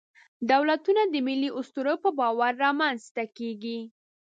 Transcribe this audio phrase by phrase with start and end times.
[0.51, 3.79] دولتونه د ملي اسطورو په باور رامنځ ته کېږي.